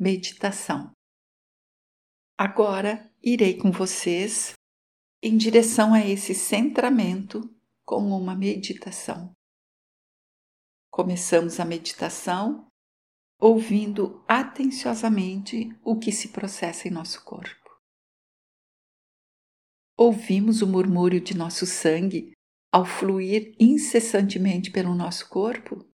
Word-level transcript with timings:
meditação. 0.00 0.92
Agora 2.38 3.12
irei 3.22 3.58
com 3.58 3.70
vocês 3.70 4.54
em 5.22 5.36
direção 5.36 5.92
a 5.92 6.00
esse 6.00 6.34
centramento 6.34 7.54
com 7.84 7.98
uma 8.16 8.34
meditação. 8.34 9.36
Começamos 10.90 11.60
a 11.60 11.66
meditação 11.66 12.66
ouvindo 13.38 14.24
atenciosamente 14.26 15.68
o 15.84 15.98
que 15.98 16.10
se 16.10 16.28
processa 16.28 16.88
em 16.88 16.90
nosso 16.90 17.22
corpo. 17.22 17.70
Ouvimos 19.98 20.62
o 20.62 20.66
murmúrio 20.66 21.20
de 21.20 21.36
nosso 21.36 21.66
sangue 21.66 22.32
ao 22.72 22.86
fluir 22.86 23.54
incessantemente 23.60 24.70
pelo 24.70 24.94
nosso 24.94 25.28
corpo? 25.28 25.89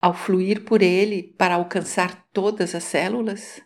Ao 0.00 0.14
fluir 0.14 0.64
por 0.64 0.80
ele 0.80 1.22
para 1.22 1.56
alcançar 1.56 2.26
todas 2.32 2.74
as 2.74 2.84
células? 2.84 3.60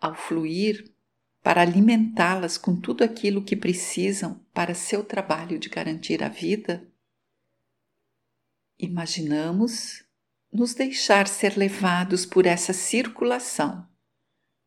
Ao 0.00 0.14
fluir 0.14 0.94
para 1.42 1.62
alimentá-las 1.62 2.56
com 2.56 2.78
tudo 2.78 3.02
aquilo 3.02 3.42
que 3.42 3.56
precisam 3.56 4.44
para 4.52 4.74
seu 4.74 5.02
trabalho 5.02 5.58
de 5.58 5.68
garantir 5.68 6.22
a 6.22 6.28
vida? 6.28 6.88
Imaginamos 8.78 10.04
nos 10.52 10.74
deixar 10.74 11.26
ser 11.26 11.56
levados 11.56 12.24
por 12.24 12.46
essa 12.46 12.72
circulação 12.72 13.88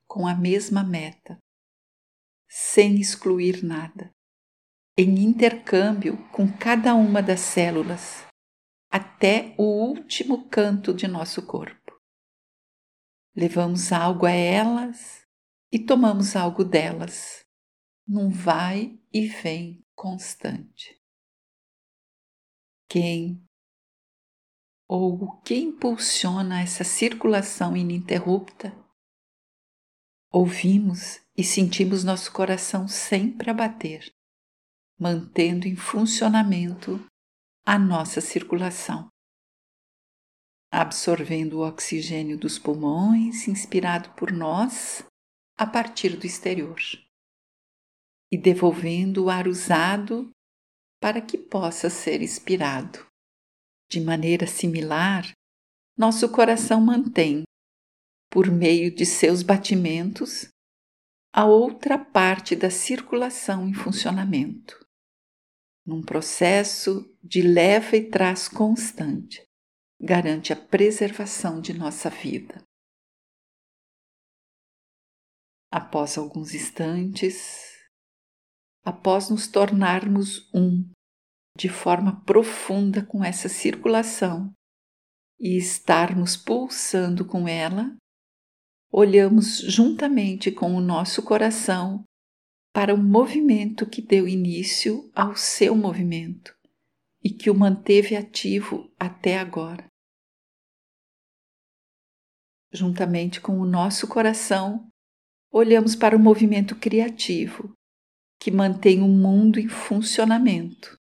com 0.08 0.28
a 0.28 0.36
mesma 0.36 0.84
meta, 0.84 1.38
sem 2.48 3.00
excluir 3.00 3.64
nada, 3.64 4.14
em 4.98 5.20
intercâmbio 5.20 6.18
com 6.32 6.52
cada 6.52 6.96
uma 6.96 7.22
das 7.22 7.42
células 7.42 8.29
até 8.90 9.54
o 9.58 9.64
último 9.64 10.50
canto 10.50 10.94
de 10.94 11.08
nosso 11.08 11.46
corpo. 11.46 12.00
Levamos 13.36 13.92
algo 13.92 14.26
a 14.26 14.32
elas 14.32 15.26
e 15.72 15.78
tomamos 15.78 16.36
algo 16.36 16.64
delas, 16.64 17.46
num 18.08 18.30
vai 18.30 19.00
e 19.14 19.28
vem 19.28 19.86
constante. 19.96 21.00
Quem 22.90 23.46
ou 24.88 25.24
o 25.24 25.42
que 25.42 25.56
impulsiona 25.56 26.62
essa 26.62 26.84
circulação 26.84 27.78
ininterrupta? 27.78 28.76
Ouvimos 30.32 31.22
e 31.38 31.44
sentimos 31.44 32.04
nosso 32.04 32.32
coração 32.32 32.88
sempre 32.88 33.52
a 33.52 33.54
bater, 33.54 34.12
mantendo 35.00 35.68
em 35.68 35.76
funcionamento 35.76 37.00
a 37.66 37.78
nossa 37.78 38.20
circulação, 38.22 39.10
absorvendo 40.72 41.60
o 41.60 41.68
oxigênio 41.68 42.38
dos 42.38 42.58
pulmões 42.58 43.48
inspirado 43.48 44.12
por 44.16 44.32
nós 44.32 45.04
a 45.58 45.68
partir 45.68 46.18
do 46.18 46.26
exterior 46.26 46.80
e 48.32 48.38
devolvendo 48.38 49.26
o 49.26 49.30
ar 49.30 49.48
usado 49.48 50.32
para 51.02 51.22
que 51.22 51.38
possa 51.38 51.90
ser 51.90 52.22
expirado. 52.22 53.06
De 53.90 54.00
maneira 54.00 54.46
similar, 54.46 55.32
nosso 55.98 56.30
coração 56.32 56.80
mantém, 56.80 57.44
por 58.32 58.50
meio 58.50 58.94
de 58.94 59.06
seus 59.06 59.42
batimentos, 59.42 60.48
a 61.34 61.46
outra 61.46 61.98
parte 61.98 62.56
da 62.56 62.70
circulação 62.70 63.68
em 63.68 63.74
funcionamento 63.74 64.89
num 65.90 66.04
processo 66.04 67.04
de 67.24 67.42
leva 67.42 67.98
e 67.98 68.08
traz 68.08 68.48
constante, 68.48 69.44
garante 70.00 70.54
a 70.54 70.56
preservação 70.56 71.60
de 71.60 71.74
nossa 71.74 72.12
vida. 72.12 72.64
Após 75.72 76.16
alguns 76.16 76.54
instantes, 76.54 77.76
após 78.84 79.32
nos 79.32 79.48
tornarmos 79.48 80.48
um 80.54 80.88
de 81.58 81.68
forma 81.68 82.24
profunda 82.24 83.04
com 83.04 83.24
essa 83.24 83.50
circulação 83.50 84.54
e 85.40 85.58
estarmos 85.58 86.38
pulsando 86.38 87.26
com 87.26 87.48
ela, 87.48 87.98
olhamos 88.92 89.58
juntamente 89.58 90.52
com 90.52 90.76
o 90.76 90.82
nosso 90.82 91.24
coração 91.24 92.04
para 92.74 92.94
o 92.94 92.98
movimento 92.98 93.90
que 93.90 94.02
deu 94.02 94.28
início 94.28 95.12
ao 95.16 95.36
seu 95.36 95.76
movimento 95.76 96.56
e 97.24 97.30
que 97.30 97.50
o 97.50 97.56
manteve 97.56 98.16
ativo 98.16 98.92
até 98.98 99.38
agora. 99.38 99.88
Juntamente 102.72 103.42
com 103.42 103.60
o 103.60 103.66
nosso 103.66 104.08
coração, 104.08 104.88
olhamos 105.52 105.96
para 105.96 106.16
o 106.16 106.20
movimento 106.20 106.76
criativo 106.76 107.74
que 108.40 108.52
mantém 108.52 109.02
o 109.02 109.08
mundo 109.08 109.60
em 109.60 109.68
funcionamento 109.68 110.98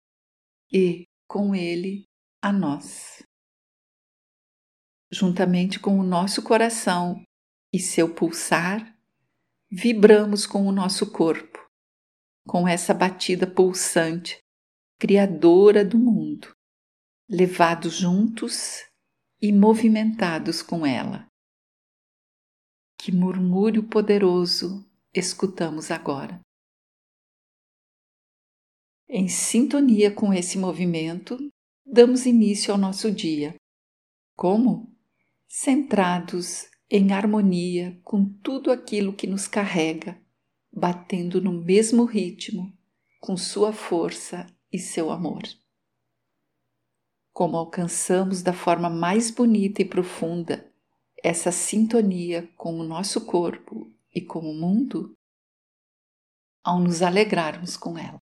e, 0.72 1.08
com 1.28 1.56
ele, 1.56 2.06
a 2.42 2.52
nós. 2.52 3.24
Juntamente 5.12 5.80
com 5.80 5.98
o 6.00 6.04
nosso 6.04 6.44
coração 6.44 7.24
e 7.74 7.80
seu 7.80 8.14
pulsar, 8.14 8.93
vibramos 9.76 10.46
com 10.46 10.68
o 10.68 10.72
nosso 10.72 11.12
corpo 11.12 11.60
com 12.48 12.68
essa 12.68 12.94
batida 12.94 13.48
pulsante, 13.48 14.38
criadora 15.00 15.84
do 15.84 15.98
mundo, 15.98 16.54
levados 17.28 17.94
juntos 17.94 18.84
e 19.42 19.52
movimentados 19.52 20.62
com 20.62 20.86
ela. 20.86 21.26
Que 23.00 23.12
murmúrio 23.12 23.88
poderoso 23.88 24.86
escutamos 25.14 25.90
agora. 25.90 26.40
Em 29.10 29.28
sintonia 29.28 30.14
com 30.14 30.34
esse 30.34 30.58
movimento, 30.58 31.38
damos 31.86 32.26
início 32.26 32.74
ao 32.74 32.78
nosso 32.78 33.12
dia. 33.12 33.56
Como? 34.36 34.94
Centrados 35.48 36.68
em 36.96 37.12
harmonia 37.12 38.00
com 38.04 38.24
tudo 38.24 38.72
aquilo 38.72 39.14
que 39.14 39.26
nos 39.26 39.48
carrega 39.48 40.16
batendo 40.72 41.42
no 41.42 41.52
mesmo 41.52 42.06
ritmo, 42.06 42.72
com 43.20 43.36
sua 43.36 43.74
força 43.74 44.46
e 44.72 44.78
seu 44.78 45.10
amor. 45.10 45.42
Como 47.34 47.58
alcançamos 47.58 48.44
da 48.44 48.54
forma 48.54 48.92
mais 48.92 49.32
bonita 49.32 49.82
e 49.82 49.86
profunda 49.86 50.72
essa 51.24 51.52
sintonia 51.52 52.48
com 52.56 52.80
o 52.80 52.84
nosso 52.84 53.26
corpo 53.26 53.92
e 54.14 54.22
com 54.22 54.42
o 54.42 54.54
mundo? 54.54 55.18
Ao 56.64 56.80
nos 56.80 57.02
alegrarmos 57.02 57.76
com 57.76 57.98
ela. 57.98 58.22